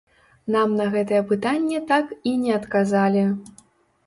[0.53, 3.23] Нам на гэтае пытанне так і не адказалі.